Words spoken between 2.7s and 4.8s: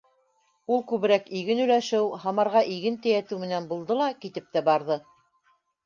иген тейәтеү менән булды ла китеп тә